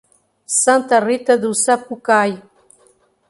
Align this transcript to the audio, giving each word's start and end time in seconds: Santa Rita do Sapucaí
Santa 0.63 0.99
Rita 0.99 1.37
do 1.37 1.53
Sapucaí 1.53 2.33